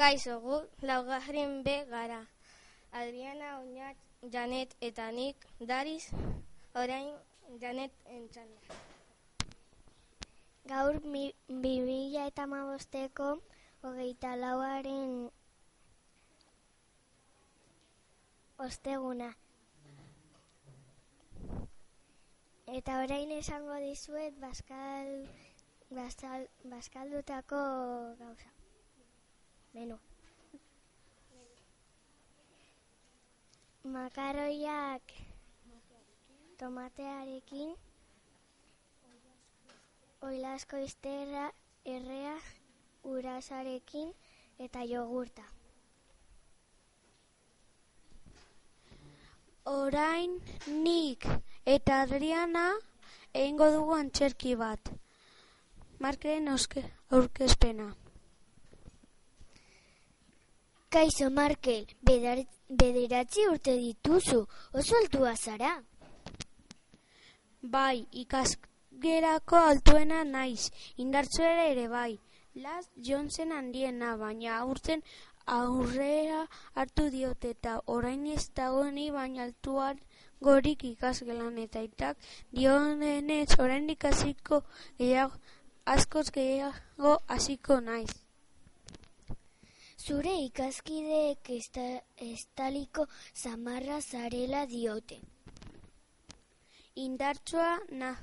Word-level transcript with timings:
Kaixo, 0.00 0.34
gu 0.40 0.56
laugarren 0.88 1.62
be 1.62 1.84
gara. 1.84 2.22
Adriana, 2.90 3.48
Oñat, 3.60 3.96
Janet 4.32 4.70
eta 4.80 5.10
nik 5.12 5.36
Dariz, 5.70 6.04
orain 6.82 7.08
Janet 7.60 7.92
entzanda. 8.06 8.60
Gaur 10.64 11.04
mi- 11.04 11.34
bi 11.48 11.72
mila 11.88 12.22
eta 12.30 12.44
hamabosteko 12.44 13.26
hogeita 13.82 14.36
lauaren 14.36 15.30
osteguna. 18.56 19.36
Eta 22.78 23.02
orain 23.02 23.30
esango 23.32 23.76
dizuet 23.84 24.40
baskal, 24.46 25.28
baskal, 25.90 26.48
baskaldutako 26.64 27.60
gauza. 28.24 28.59
Beno. 29.74 29.98
Makaroiak 33.84 35.12
tomatearekin 36.58 37.70
oilazko 40.26 40.80
izterra, 40.84 41.46
errea, 41.84 42.34
urasarekin 43.04 44.10
eta 44.58 44.82
jogurta. 44.90 45.46
Orain 49.70 50.36
nik 50.82 51.30
eta 51.76 52.02
Adriana 52.08 52.66
egingo 53.32 53.70
dugu 53.78 53.96
antzerki 54.02 54.58
bat. 54.66 54.92
Markeren 56.00 56.50
aurkezpena. 56.50 57.92
Kaixo 60.94 61.30
Markel, 61.30 61.84
bederatzi 62.02 63.44
urte 63.48 63.72
dituzu, 63.78 64.40
oso 64.78 64.96
altua 65.00 65.34
zara. 65.36 65.74
Bai, 67.74 68.06
ikasgerako 68.22 69.60
altuena 69.68 70.24
naiz, 70.24 70.72
indartzuera 71.04 71.68
ere 71.74 71.84
bai. 71.92 72.18
Las 72.54 72.88
Johnson 73.08 73.52
handiena, 73.52 74.16
baina 74.16 74.56
aurten 74.64 75.04
aurrea 75.58 76.40
hartu 76.74 77.04
diote 77.14 77.52
eta 77.54 77.74
orain 77.96 78.24
ez 78.32 78.50
dagoeni 78.60 79.04
baina 79.18 79.44
altuan 79.44 80.00
gorik 80.48 80.82
ikasgelan 80.88 81.60
eta 81.66 81.84
itak 81.86 82.26
dionenez 82.58 83.60
orain 83.66 83.86
ikasiko 83.94 84.64
gehiago, 84.98 85.38
askoz 85.94 86.26
gehiago 86.40 87.14
hasiko 87.28 87.78
naiz. 87.92 88.10
Zure 90.00 90.32
ikaskideek 90.46 91.48
esta, 91.52 91.82
estaliko 92.24 93.04
zamarra 93.36 93.98
zarela 94.00 94.62
diote. 94.70 95.18
Indartsua 97.02 97.74
na, 98.00 98.14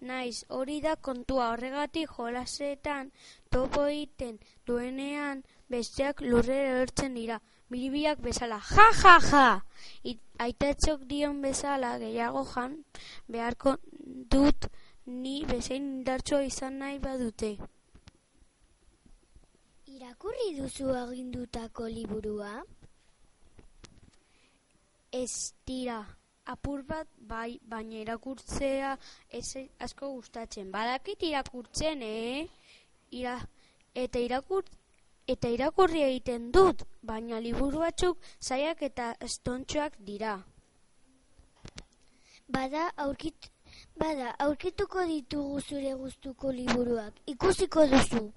naiz, 0.00 0.46
hori 0.48 0.78
da 0.80 0.94
kontua 1.08 1.50
horregatik 1.52 2.16
jolasetan 2.16 3.12
topo 3.52 3.84
egiten 3.90 4.40
duenean 4.66 5.44
besteak 5.68 6.24
lurrera 6.24 6.80
ertzen 6.86 7.20
dira. 7.20 7.38
Biribiak 7.68 8.24
bezala, 8.24 8.62
ja, 8.72 8.88
ja, 9.02 9.16
ja! 9.28 9.46
It, 10.08 10.24
aitatxok 10.40 11.04
dion 11.10 11.40
bezala 11.44 11.96
gehiago 12.00 12.46
jan 12.54 12.80
beharko 13.28 13.76
dut 14.32 14.70
ni 15.06 15.40
bezain 15.52 15.96
indartsua 15.98 16.44
izan 16.48 16.78
nahi 16.84 17.02
badute. 17.08 17.56
Irakurri 19.96 20.50
duzu 20.58 20.90
agindutako 20.92 21.86
liburua? 21.88 22.50
Ez 25.20 25.54
dira, 25.70 26.02
apur 26.52 26.82
bat 26.90 27.08
bai, 27.30 27.56
baina 27.64 27.96
irakurtzea 28.02 28.90
ez 29.40 29.62
asko 29.88 30.10
gustatzen. 30.18 30.68
Badakit 30.76 31.24
irakurtzen, 31.30 32.04
eh? 32.04 32.44
Ira, 33.22 33.38
eta 34.04 34.20
irakur, 34.26 34.68
eta 35.34 35.56
irakurri 35.56 36.04
egiten 36.10 36.52
dut, 36.52 36.84
baina 37.00 37.40
liburu 37.40 37.80
batzuk 37.86 38.20
zaiak 38.42 38.84
eta 38.92 39.10
estontxoak 39.30 40.00
dira. 40.12 40.38
Bada 42.52 42.90
aurkit, 43.08 43.52
bada 43.96 44.36
aurkituko 44.44 45.08
ditugu 45.16 45.68
zure 45.70 46.00
gustuko 46.04 46.52
liburuak. 46.52 47.22
Ikusiko 47.36 47.92
duzu. 47.94 48.28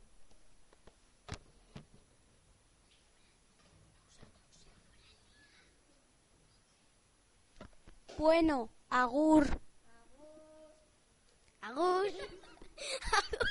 Bueno, 8.20 8.70
agur. 8.90 9.48
Agur. 11.62 12.08
Agur. 13.14 13.49